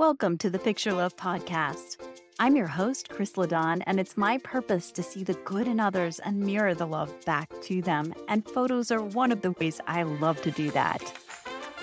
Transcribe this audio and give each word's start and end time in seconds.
Welcome 0.00 0.38
to 0.38 0.48
the 0.48 0.58
Picture 0.58 0.94
Love 0.94 1.14
Podcast. 1.18 1.98
I'm 2.38 2.56
your 2.56 2.66
host, 2.66 3.10
Chris 3.10 3.32
Ladon, 3.32 3.82
and 3.84 4.00
it's 4.00 4.16
my 4.16 4.38
purpose 4.38 4.90
to 4.92 5.02
see 5.02 5.24
the 5.24 5.34
good 5.44 5.68
in 5.68 5.78
others 5.78 6.18
and 6.20 6.40
mirror 6.40 6.74
the 6.74 6.86
love 6.86 7.12
back 7.26 7.52
to 7.64 7.82
them. 7.82 8.14
And 8.26 8.48
photos 8.48 8.90
are 8.90 9.02
one 9.02 9.30
of 9.30 9.42
the 9.42 9.50
ways 9.60 9.78
I 9.86 10.04
love 10.04 10.40
to 10.40 10.50
do 10.50 10.70
that. 10.70 11.12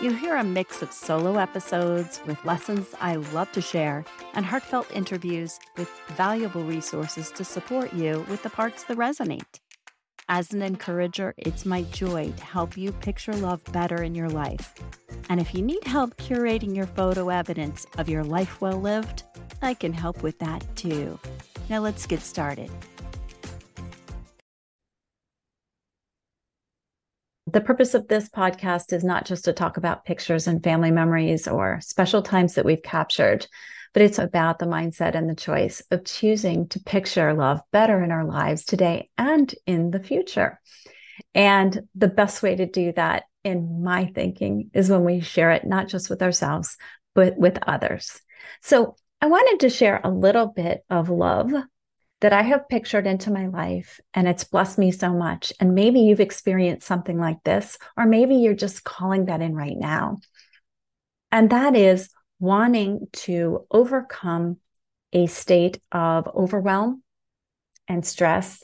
You'll 0.00 0.14
hear 0.14 0.36
a 0.36 0.44
mix 0.44 0.80
of 0.80 0.92
solo 0.92 1.38
episodes 1.38 2.20
with 2.24 2.44
lessons 2.44 2.94
I 3.00 3.16
love 3.16 3.50
to 3.50 3.60
share 3.60 4.04
and 4.34 4.46
heartfelt 4.46 4.88
interviews 4.92 5.58
with 5.76 5.90
valuable 6.10 6.62
resources 6.62 7.32
to 7.32 7.44
support 7.44 7.92
you 7.92 8.24
with 8.30 8.44
the 8.44 8.50
parts 8.50 8.84
that 8.84 8.96
resonate. 8.96 9.58
As 10.28 10.52
an 10.52 10.62
encourager, 10.62 11.34
it's 11.36 11.66
my 11.66 11.82
joy 11.82 12.30
to 12.30 12.44
help 12.44 12.76
you 12.76 12.92
picture 12.92 13.32
love 13.32 13.64
better 13.72 14.04
in 14.04 14.14
your 14.14 14.30
life. 14.30 14.72
And 15.28 15.40
if 15.40 15.54
you 15.54 15.62
need 15.62 15.84
help 15.84 16.16
curating 16.16 16.76
your 16.76 16.86
photo 16.86 17.28
evidence 17.28 17.86
of 17.98 18.08
your 18.08 18.24
life 18.24 18.60
well 18.60 18.80
lived, 18.80 19.24
I 19.62 19.74
can 19.74 19.92
help 19.92 20.22
with 20.22 20.38
that 20.40 20.64
too. 20.76 21.18
Now 21.68 21.80
let's 21.80 22.06
get 22.06 22.20
started. 22.20 22.70
The 27.46 27.60
purpose 27.60 27.94
of 27.94 28.08
this 28.08 28.28
podcast 28.28 28.92
is 28.92 29.04
not 29.04 29.26
just 29.26 29.44
to 29.44 29.52
talk 29.52 29.76
about 29.76 30.04
pictures 30.04 30.46
and 30.46 30.62
family 30.62 30.90
memories 30.90 31.46
or 31.46 31.78
special 31.80 32.20
times 32.20 32.54
that 32.54 32.64
we've 32.64 32.82
captured, 32.82 33.46
but 33.92 34.02
it's 34.02 34.18
about 34.18 34.58
the 34.58 34.66
mindset 34.66 35.14
and 35.14 35.30
the 35.30 35.36
choice 35.36 35.80
of 35.90 36.04
choosing 36.04 36.68
to 36.68 36.80
picture 36.80 37.32
love 37.32 37.60
better 37.70 38.02
in 38.02 38.10
our 38.10 38.24
lives 38.24 38.64
today 38.64 39.08
and 39.16 39.54
in 39.66 39.92
the 39.92 40.00
future. 40.00 40.60
And 41.32 41.86
the 41.94 42.08
best 42.08 42.42
way 42.42 42.56
to 42.56 42.66
do 42.66 42.92
that, 42.92 43.24
in 43.44 43.84
my 43.84 44.06
thinking, 44.06 44.70
is 44.74 44.90
when 44.90 45.04
we 45.04 45.20
share 45.20 45.52
it 45.52 45.66
not 45.66 45.88
just 45.88 46.10
with 46.10 46.22
ourselves, 46.22 46.76
but 47.14 47.36
with 47.36 47.58
others. 47.66 48.20
So 48.62 48.96
I 49.20 49.26
wanted 49.26 49.60
to 49.60 49.70
share 49.70 50.00
a 50.02 50.10
little 50.10 50.46
bit 50.46 50.84
of 50.90 51.10
love 51.10 51.52
that 52.20 52.32
I 52.32 52.42
have 52.42 52.68
pictured 52.68 53.06
into 53.06 53.30
my 53.30 53.48
life, 53.48 54.00
and 54.14 54.26
it's 54.26 54.44
blessed 54.44 54.78
me 54.78 54.90
so 54.90 55.12
much. 55.12 55.52
And 55.60 55.74
maybe 55.74 56.00
you've 56.00 56.20
experienced 56.20 56.86
something 56.86 57.18
like 57.18 57.42
this, 57.44 57.78
or 57.96 58.06
maybe 58.06 58.36
you're 58.36 58.54
just 58.54 58.82
calling 58.82 59.26
that 59.26 59.42
in 59.42 59.54
right 59.54 59.76
now. 59.76 60.18
And 61.30 61.50
that 61.50 61.76
is 61.76 62.08
wanting 62.38 63.08
to 63.12 63.66
overcome 63.70 64.58
a 65.12 65.26
state 65.26 65.80
of 65.92 66.28
overwhelm 66.34 67.02
and 67.88 68.06
stress 68.06 68.62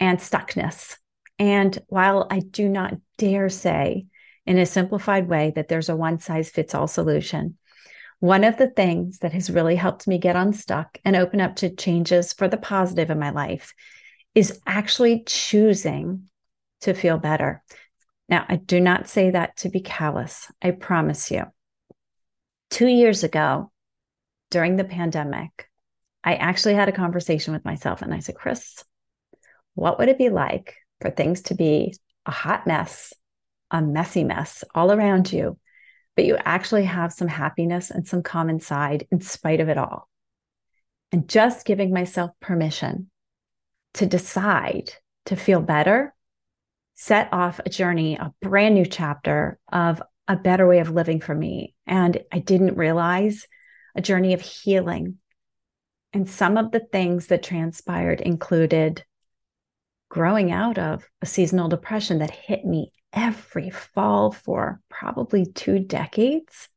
and 0.00 0.18
stuckness. 0.18 0.96
And 1.38 1.78
while 1.88 2.26
I 2.30 2.40
do 2.40 2.68
not 2.68 2.94
dare 3.18 3.48
say 3.48 4.06
in 4.46 4.58
a 4.58 4.66
simplified 4.66 5.28
way 5.28 5.52
that 5.56 5.68
there's 5.68 5.88
a 5.88 5.96
one 5.96 6.20
size 6.20 6.50
fits 6.50 6.74
all 6.74 6.86
solution, 6.86 7.58
one 8.20 8.44
of 8.44 8.56
the 8.56 8.70
things 8.70 9.18
that 9.18 9.32
has 9.32 9.50
really 9.50 9.76
helped 9.76 10.06
me 10.06 10.18
get 10.18 10.36
unstuck 10.36 10.98
and 11.04 11.16
open 11.16 11.40
up 11.40 11.56
to 11.56 11.74
changes 11.74 12.32
for 12.32 12.48
the 12.48 12.56
positive 12.56 13.10
in 13.10 13.18
my 13.18 13.30
life 13.30 13.74
is 14.34 14.60
actually 14.66 15.24
choosing 15.26 16.28
to 16.82 16.94
feel 16.94 17.18
better. 17.18 17.62
Now, 18.28 18.44
I 18.48 18.56
do 18.56 18.80
not 18.80 19.08
say 19.08 19.30
that 19.30 19.58
to 19.58 19.68
be 19.68 19.80
callous, 19.80 20.50
I 20.62 20.70
promise 20.70 21.30
you 21.30 21.44
two 22.70 22.86
years 22.86 23.24
ago 23.24 23.70
during 24.50 24.76
the 24.76 24.84
pandemic, 24.84 25.68
I 26.24 26.34
actually 26.34 26.74
had 26.74 26.88
a 26.88 26.92
conversation 26.92 27.52
with 27.52 27.64
myself 27.64 28.02
and 28.02 28.12
I 28.12 28.18
said, 28.18 28.34
Chris, 28.34 28.84
what 29.74 29.98
would 29.98 30.08
it 30.08 30.18
be 30.18 30.28
like 30.28 30.76
for 31.00 31.10
things 31.10 31.42
to 31.42 31.54
be 31.54 31.94
a 32.24 32.30
hot 32.30 32.66
mess, 32.66 33.12
a 33.70 33.82
messy 33.82 34.24
mess 34.24 34.64
all 34.74 34.92
around 34.92 35.32
you, 35.32 35.58
but 36.14 36.24
you 36.24 36.36
actually 36.44 36.84
have 36.84 37.12
some 37.12 37.28
happiness 37.28 37.90
and 37.90 38.06
some 38.06 38.22
calm 38.22 38.48
inside 38.48 39.06
in 39.10 39.20
spite 39.20 39.60
of 39.60 39.68
it 39.68 39.78
all? 39.78 40.08
And 41.12 41.28
just 41.28 41.66
giving 41.66 41.92
myself 41.92 42.30
permission 42.40 43.10
to 43.94 44.06
decide 44.06 44.90
to 45.26 45.36
feel 45.36 45.60
better, 45.60 46.14
set 46.94 47.28
off 47.32 47.60
a 47.64 47.70
journey, 47.70 48.16
a 48.16 48.32
brand 48.40 48.74
new 48.74 48.86
chapter 48.86 49.58
of 49.70 50.02
a 50.28 50.36
better 50.36 50.66
way 50.66 50.80
of 50.80 50.90
living 50.90 51.20
for 51.20 51.34
me. 51.34 51.74
And 51.86 52.20
I 52.32 52.38
didn't 52.38 52.76
realize 52.76 53.46
a 53.94 54.02
journey 54.02 54.34
of 54.34 54.40
healing. 54.40 55.18
And 56.12 56.28
some 56.28 56.56
of 56.56 56.70
the 56.70 56.80
things 56.80 57.28
that 57.28 57.42
transpired 57.42 58.20
included 58.20 59.04
growing 60.08 60.52
out 60.52 60.78
of 60.78 61.08
a 61.20 61.26
seasonal 61.26 61.68
depression 61.68 62.18
that 62.18 62.30
hit 62.30 62.64
me 62.64 62.92
every 63.16 63.70
fall 63.70 64.30
for 64.30 64.80
probably 64.90 65.46
two 65.46 65.80
decades. 65.80 66.68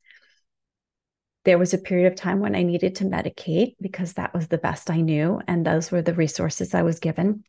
There 1.43 1.59
was 1.59 1.73
a 1.73 1.77
period 1.77 2.11
of 2.11 2.17
time 2.17 2.39
when 2.39 2.55
I 2.55 2.63
needed 2.63 2.95
to 2.95 3.05
medicate 3.05 3.75
because 3.79 4.13
that 4.13 4.33
was 4.33 4.47
the 4.47 4.57
best 4.57 4.89
I 4.89 5.01
knew. 5.01 5.41
And 5.47 5.65
those 5.65 5.91
were 5.91 6.01
the 6.01 6.13
resources 6.13 6.73
I 6.73 6.83
was 6.83 6.99
given. 6.99 7.43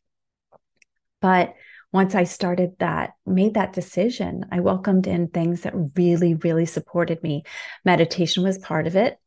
But 1.20 1.54
once 1.92 2.14
I 2.14 2.24
started 2.24 2.76
that, 2.78 3.12
made 3.26 3.54
that 3.54 3.72
decision, 3.72 4.46
I 4.52 4.60
welcomed 4.60 5.06
in 5.06 5.28
things 5.28 5.62
that 5.62 5.74
really, 5.96 6.34
really 6.34 6.66
supported 6.66 7.22
me. 7.22 7.44
Meditation 7.84 8.42
was 8.42 8.58
part 8.58 8.86
of 8.86 8.96
it. 8.96 9.18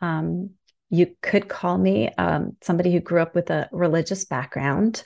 Um, 0.00 0.50
you 0.90 1.14
could 1.22 1.48
call 1.48 1.76
me 1.76 2.08
um, 2.16 2.56
somebody 2.62 2.92
who 2.92 3.00
grew 3.00 3.20
up 3.20 3.34
with 3.34 3.50
a 3.50 3.68
religious 3.72 4.24
background. 4.24 5.04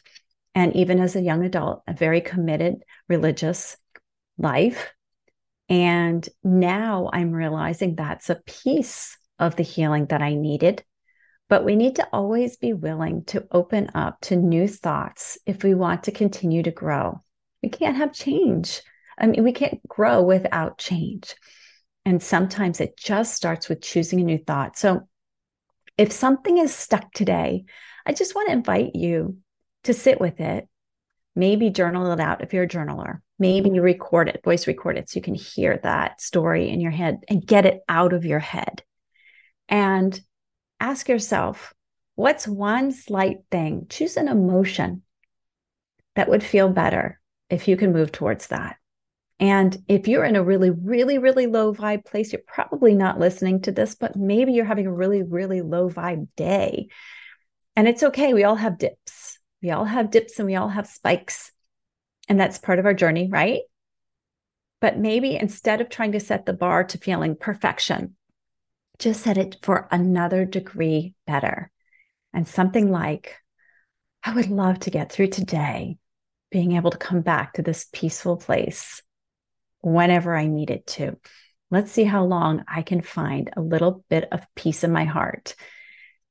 And 0.54 0.76
even 0.76 1.00
as 1.00 1.16
a 1.16 1.20
young 1.20 1.44
adult, 1.44 1.82
a 1.88 1.92
very 1.92 2.20
committed 2.20 2.84
religious 3.08 3.76
life. 4.42 4.92
And 5.68 6.28
now 6.42 7.08
I'm 7.12 7.32
realizing 7.32 7.94
that's 7.94 8.30
a 8.30 8.42
piece 8.46 9.16
of 9.38 9.56
the 9.56 9.62
healing 9.62 10.06
that 10.06 10.22
I 10.22 10.34
needed 10.34 10.84
but 11.52 11.66
we 11.66 11.76
need 11.76 11.96
to 11.96 12.08
always 12.14 12.56
be 12.56 12.72
willing 12.72 13.24
to 13.24 13.46
open 13.52 13.90
up 13.94 14.18
to 14.22 14.36
new 14.36 14.66
thoughts 14.66 15.36
if 15.44 15.62
we 15.62 15.74
want 15.74 16.04
to 16.04 16.10
continue 16.10 16.62
to 16.62 16.70
grow. 16.70 17.22
We 17.62 17.68
can't 17.68 17.98
have 17.98 18.14
change. 18.14 18.80
I 19.18 19.26
mean, 19.26 19.44
we 19.44 19.52
can't 19.52 19.86
grow 19.86 20.22
without 20.22 20.78
change. 20.78 21.34
And 22.06 22.22
sometimes 22.22 22.80
it 22.80 22.96
just 22.96 23.34
starts 23.34 23.68
with 23.68 23.82
choosing 23.82 24.18
a 24.22 24.24
new 24.24 24.38
thought. 24.38 24.78
So 24.78 25.06
if 25.98 26.10
something 26.10 26.56
is 26.56 26.74
stuck 26.74 27.12
today, 27.12 27.66
I 28.06 28.14
just 28.14 28.34
want 28.34 28.48
to 28.48 28.54
invite 28.54 28.94
you 28.94 29.36
to 29.84 29.92
sit 29.92 30.22
with 30.22 30.40
it. 30.40 30.66
Maybe 31.36 31.68
journal 31.68 32.10
it 32.12 32.20
out 32.20 32.42
if 32.42 32.54
you're 32.54 32.64
a 32.64 32.66
journaler. 32.66 33.20
Maybe 33.42 33.70
you 33.70 33.82
record 33.82 34.28
it, 34.28 34.44
voice 34.44 34.68
record 34.68 34.96
it, 34.96 35.10
so 35.10 35.18
you 35.18 35.22
can 35.22 35.34
hear 35.34 35.80
that 35.82 36.20
story 36.20 36.68
in 36.68 36.80
your 36.80 36.92
head 36.92 37.24
and 37.28 37.44
get 37.44 37.66
it 37.66 37.80
out 37.88 38.12
of 38.12 38.24
your 38.24 38.38
head. 38.38 38.84
And 39.68 40.18
ask 40.78 41.08
yourself 41.08 41.74
what's 42.14 42.46
one 42.46 42.92
slight 42.92 43.38
thing? 43.50 43.86
Choose 43.88 44.16
an 44.16 44.28
emotion 44.28 45.02
that 46.14 46.28
would 46.28 46.44
feel 46.44 46.68
better 46.68 47.20
if 47.50 47.66
you 47.66 47.76
can 47.76 47.92
move 47.92 48.12
towards 48.12 48.46
that. 48.46 48.76
And 49.40 49.76
if 49.88 50.06
you're 50.06 50.24
in 50.24 50.36
a 50.36 50.44
really, 50.44 50.70
really, 50.70 51.18
really 51.18 51.46
low 51.46 51.74
vibe 51.74 52.04
place, 52.04 52.32
you're 52.32 52.42
probably 52.46 52.94
not 52.94 53.18
listening 53.18 53.62
to 53.62 53.72
this, 53.72 53.96
but 53.96 54.14
maybe 54.14 54.52
you're 54.52 54.64
having 54.64 54.86
a 54.86 54.92
really, 54.92 55.22
really 55.22 55.62
low 55.62 55.90
vibe 55.90 56.28
day. 56.36 56.88
And 57.74 57.88
it's 57.88 58.04
okay. 58.04 58.34
We 58.34 58.44
all 58.44 58.54
have 58.54 58.78
dips. 58.78 59.38
We 59.62 59.70
all 59.70 59.84
have 59.84 60.12
dips 60.12 60.38
and 60.38 60.46
we 60.46 60.54
all 60.54 60.68
have 60.68 60.86
spikes. 60.86 61.51
And 62.28 62.38
that's 62.38 62.58
part 62.58 62.78
of 62.78 62.86
our 62.86 62.94
journey, 62.94 63.28
right? 63.28 63.60
But 64.80 64.98
maybe 64.98 65.36
instead 65.36 65.80
of 65.80 65.88
trying 65.88 66.12
to 66.12 66.20
set 66.20 66.46
the 66.46 66.52
bar 66.52 66.84
to 66.84 66.98
feeling 66.98 67.36
perfection, 67.36 68.16
just 68.98 69.22
set 69.22 69.38
it 69.38 69.56
for 69.62 69.88
another 69.90 70.44
degree 70.44 71.14
better. 71.26 71.70
And 72.32 72.46
something 72.46 72.90
like, 72.90 73.36
I 74.24 74.34
would 74.34 74.48
love 74.48 74.80
to 74.80 74.90
get 74.90 75.10
through 75.10 75.28
today, 75.28 75.98
being 76.50 76.72
able 76.72 76.90
to 76.90 76.98
come 76.98 77.20
back 77.20 77.54
to 77.54 77.62
this 77.62 77.86
peaceful 77.92 78.36
place 78.36 79.02
whenever 79.80 80.34
I 80.36 80.46
need 80.46 80.70
it 80.70 80.86
to. 80.88 81.18
Let's 81.70 81.90
see 81.90 82.04
how 82.04 82.24
long 82.24 82.64
I 82.68 82.82
can 82.82 83.02
find 83.02 83.50
a 83.56 83.60
little 83.60 84.04
bit 84.08 84.28
of 84.30 84.46
peace 84.54 84.84
in 84.84 84.92
my 84.92 85.04
heart 85.04 85.54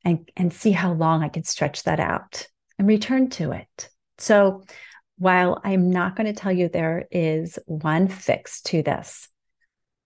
and, 0.05 0.29
and 0.37 0.53
see 0.53 0.71
how 0.71 0.93
long 0.93 1.23
I 1.23 1.29
can 1.29 1.43
stretch 1.43 1.83
that 1.83 1.99
out 1.99 2.47
and 2.79 2.87
return 2.87 3.29
to 3.31 3.51
it. 3.51 3.89
So, 4.17 4.63
while 5.21 5.61
I'm 5.63 5.91
not 5.91 6.15
going 6.15 6.25
to 6.25 6.33
tell 6.33 6.51
you 6.51 6.67
there 6.67 7.05
is 7.11 7.59
one 7.67 8.07
fix 8.07 8.59
to 8.63 8.81
this, 8.81 9.29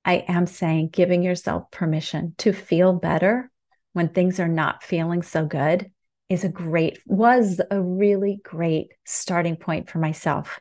I 0.03 0.25
am 0.27 0.45
saying 0.45 0.89
giving 0.89 1.23
yourself 1.23 1.71
permission 1.71 2.35
to 2.39 2.51
feel 2.51 2.91
better 2.91 3.49
when 3.93 4.09
things 4.09 4.41
are 4.41 4.49
not 4.49 4.83
feeling 4.83 5.21
so 5.21 5.45
good 5.45 5.89
is 6.27 6.43
a 6.43 6.49
great, 6.49 6.99
was 7.05 7.61
a 7.71 7.81
really 7.81 8.41
great 8.43 8.89
starting 9.05 9.55
point 9.55 9.89
for 9.89 9.99
myself. 9.99 10.59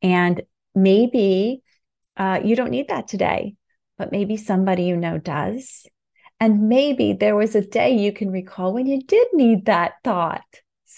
And 0.00 0.42
maybe 0.76 1.64
uh, 2.16 2.38
you 2.44 2.54
don't 2.54 2.70
need 2.70 2.90
that 2.90 3.08
today, 3.08 3.56
but 3.96 4.12
maybe 4.12 4.36
somebody 4.36 4.84
you 4.84 4.96
know 4.96 5.18
does. 5.18 5.86
And 6.38 6.68
maybe 6.68 7.14
there 7.14 7.34
was 7.34 7.56
a 7.56 7.66
day 7.66 7.96
you 7.96 8.12
can 8.12 8.30
recall 8.30 8.72
when 8.72 8.86
you 8.86 9.02
did 9.02 9.26
need 9.32 9.66
that 9.66 9.94
thought. 10.04 10.44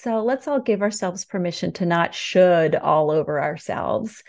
So 0.02 0.22
let's 0.22 0.48
all 0.48 0.60
give 0.60 0.80
ourselves 0.80 1.26
permission 1.26 1.72
to 1.74 1.84
not 1.84 2.14
should 2.14 2.74
all 2.74 3.10
over 3.10 3.38
ourselves 3.38 4.22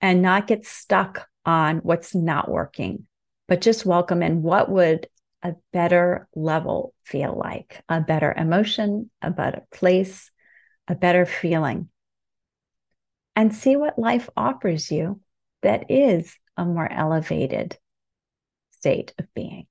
and 0.00 0.20
not 0.20 0.48
get 0.48 0.66
stuck 0.66 1.28
on 1.46 1.78
what's 1.78 2.12
not 2.12 2.50
working, 2.50 3.06
but 3.46 3.60
just 3.60 3.86
welcome 3.86 4.20
in 4.20 4.42
what 4.42 4.68
would 4.68 5.06
a 5.44 5.54
better 5.72 6.26
level 6.34 6.92
feel 7.04 7.38
like? 7.38 7.80
A 7.88 8.00
better 8.00 8.34
emotion, 8.36 9.12
a 9.22 9.30
better 9.30 9.62
place, 9.70 10.28
a 10.88 10.96
better 10.96 11.24
feeling. 11.24 11.88
And 13.36 13.54
see 13.54 13.76
what 13.76 13.96
life 13.96 14.28
offers 14.36 14.90
you 14.90 15.20
that 15.62 15.88
is 15.88 16.36
a 16.56 16.64
more 16.64 16.90
elevated 16.90 17.78
state 18.72 19.14
of 19.20 19.32
being. 19.34 19.68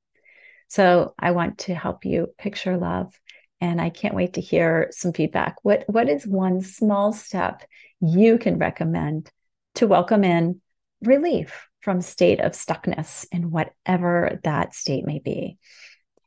So 0.70 1.14
I 1.20 1.32
want 1.32 1.58
to 1.60 1.76
help 1.76 2.06
you 2.06 2.28
picture 2.38 2.78
love. 2.78 3.14
And 3.62 3.82
I 3.82 3.90
can't 3.90 4.16
wait 4.16 4.34
to 4.34 4.42
hear 4.42 4.88
some 4.92 5.12
feedback. 5.12 5.58
What, 5.64 5.84
what 5.88 6.10
is 6.10 6.26
one 6.26 6.62
small 6.62 7.12
step 7.12 7.64
you 8.00 8.38
can 8.38 8.58
recommend 8.58 9.30
to 9.76 9.88
welcome 9.88 10.24
in 10.24 10.62
relief 11.02 11.68
from 11.82 12.02
state 12.02 12.40
of 12.40 12.54
stuckness 12.54 13.26
in 13.32 13.52
whatever 13.52 14.40
that 14.44 14.74
state 14.74 15.06
may 15.06 15.20
be? 15.20 15.58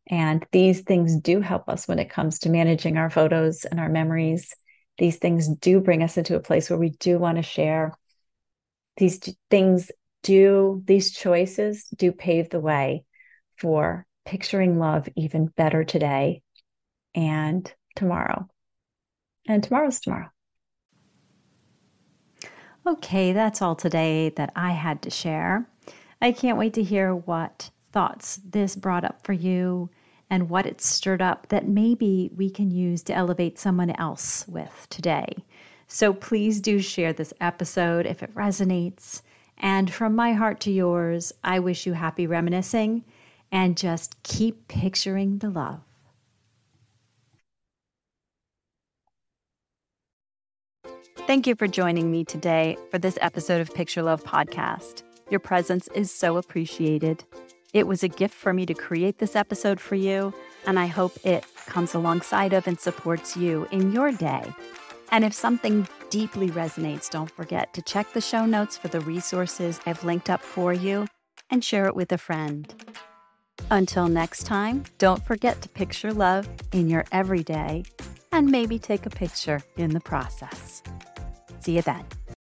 And 0.09 0.45
these 0.53 0.83
things 0.83 1.17
do 1.17 1.41
help 1.41 1.69
us 1.69 1.89
when 1.89 1.99
it 1.99 2.11
comes 2.11 2.41
to 2.41 2.51
managing 2.51 2.99
our 2.99 3.09
photos 3.09 3.65
and 3.65 3.81
our 3.81 3.89
memories. 3.89 4.53
These 4.99 5.17
things 5.17 5.49
do 5.49 5.81
bring 5.81 6.03
us 6.03 6.19
into 6.19 6.37
a 6.37 6.41
place 6.41 6.69
where 6.69 6.79
we 6.79 6.91
do 6.91 7.19
want 7.19 7.37
to 7.37 7.43
share. 7.43 7.93
These 8.99 9.35
things 9.51 9.91
do, 10.23 10.83
these 10.85 11.13
choices 11.13 11.87
do 11.97 12.13
pave 12.13 12.51
the 12.51 12.61
way 12.61 13.05
for 13.57 14.07
picturing 14.27 14.79
love 14.79 15.09
even 15.17 15.47
better 15.47 15.83
today 15.83 16.43
and 17.15 17.73
tomorrow. 17.97 18.49
And 19.47 19.63
tomorrow's 19.63 20.01
tomorrow. 20.01 20.31
Okay, 22.87 23.33
that's 23.33 23.63
all 23.63 23.77
today 23.77 24.31
that 24.31 24.53
I 24.57 24.73
had 24.73 25.03
to 25.03 25.11
share. 25.11 25.69
I 26.21 26.33
can't 26.33 26.59
wait 26.59 26.75
to 26.75 26.83
hear 26.83 27.15
what 27.15 27.71
thoughts 27.93 28.41
this 28.49 28.75
brought 28.75 29.05
up 29.05 29.25
for 29.25 29.33
you 29.33 29.91
and 30.31 30.49
what 30.49 30.67
it 30.67 30.81
stirred 30.81 31.23
up 31.23 31.49
that 31.49 31.69
maybe 31.69 32.31
we 32.35 32.49
can 32.49 32.71
use 32.71 33.03
to 33.03 33.15
elevate 33.15 33.59
someone 33.59 33.91
else 33.91 34.47
with 34.49 34.87
today. 34.89 35.27
So 35.89 36.15
please 36.15 36.61
do 36.61 36.81
share 36.81 37.13
this 37.13 37.35
episode 37.41 38.07
if 38.07 38.23
it 38.23 38.35
resonates. 38.35 39.23
And 39.59 39.93
from 39.93 40.17
my 40.17 40.33
heart 40.33 40.59
to 40.61 40.73
yours, 40.73 41.33
I 41.45 41.59
wish 41.59 41.87
you 41.87 41.93
happy 41.93 42.27
reminiscing 42.27 43.05
and 43.53 43.77
just 43.77 44.21
keep 44.23 44.67
picturing 44.69 45.39
the 45.39 45.51
love. 45.51 45.81
Thank 51.33 51.47
you 51.47 51.55
for 51.55 51.67
joining 51.67 52.11
me 52.11 52.27
today 52.27 52.77
for 52.91 52.99
this 52.99 53.17
episode 53.23 53.63
of 53.63 53.73
Picture 53.73 54.03
Love 54.03 54.23
Podcast. 54.23 55.03
Your 55.31 55.41
presence 55.41 55.89
is 55.95 56.15
so 56.15 56.37
appreciated. 56.37 57.25
It 57.73 57.87
was 57.87 58.03
a 58.03 58.09
gift 58.09 58.35
for 58.35 58.53
me 58.53 58.67
to 58.67 58.75
create 58.75 59.17
this 59.17 59.35
episode 59.35 59.81
for 59.81 59.95
you, 59.95 60.35
and 60.67 60.79
I 60.79 60.85
hope 60.85 61.17
it 61.25 61.47
comes 61.65 61.95
alongside 61.95 62.53
of 62.53 62.67
and 62.67 62.79
supports 62.79 63.35
you 63.35 63.67
in 63.71 63.93
your 63.93 64.13
day. 64.13 64.45
And 65.11 65.25
if 65.25 65.33
something 65.33 65.89
deeply 66.11 66.51
resonates, 66.51 67.09
don't 67.09 67.31
forget 67.31 67.73
to 67.73 67.81
check 67.81 68.13
the 68.13 68.21
show 68.21 68.45
notes 68.45 68.77
for 68.77 68.89
the 68.89 69.01
resources 69.01 69.81
I've 69.87 70.05
linked 70.05 70.29
up 70.29 70.43
for 70.43 70.75
you 70.75 71.07
and 71.49 71.65
share 71.65 71.87
it 71.87 71.97
with 71.97 72.13
a 72.13 72.19
friend. 72.19 72.75
Until 73.71 74.07
next 74.07 74.43
time, 74.43 74.85
don't 74.99 75.25
forget 75.25 75.63
to 75.63 75.71
picture 75.71 76.13
love 76.13 76.47
in 76.73 76.91
your 76.91 77.07
everyday 77.11 77.85
and 78.33 78.51
maybe 78.51 78.79
take 78.79 79.07
a 79.07 79.11
picture 79.11 79.63
in 79.79 79.95
the 79.95 80.01
process. 80.01 80.83
See 81.63 81.77
you 81.77 81.83
then. 81.83 82.22